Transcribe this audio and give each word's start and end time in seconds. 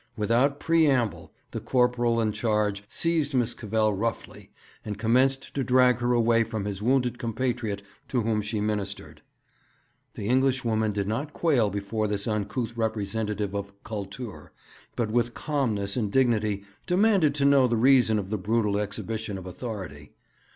Without 0.17 0.59
preamble 0.59 1.31
the 1.51 1.59
corporal 1.59 2.19
in 2.19 2.31
charge 2.31 2.83
seized 2.89 3.35
Miss 3.35 3.53
Cavell 3.53 3.93
roughly, 3.93 4.49
and 4.83 4.97
commenced 4.97 5.53
to 5.53 5.63
drag 5.63 5.97
her 5.99 6.11
away 6.11 6.43
from 6.43 6.65
his 6.65 6.81
wounded 6.81 7.19
compatriot 7.19 7.83
to 8.07 8.21
whom 8.21 8.41
she 8.41 8.59
ministered. 8.59 9.21
The 10.15 10.27
Englishwoman 10.27 10.91
did 10.91 11.07
not 11.07 11.33
quail 11.33 11.69
before 11.69 12.07
this 12.07 12.25
uncouth 12.25 12.75
representative 12.75 13.53
of 13.53 13.73
'Kultur,' 13.83 14.51
but 14.95 15.11
with 15.11 15.35
calmness 15.35 15.95
and 15.95 16.11
dignity 16.11 16.63
demanded 16.87 17.35
to 17.35 17.45
know 17.45 17.67
the 17.67 17.77
reason 17.77 18.17
of 18.17 18.31
the 18.31 18.39
brutal 18.39 18.79
exhibition 18.79 19.37
of 19.37 19.45
authority. 19.45 20.13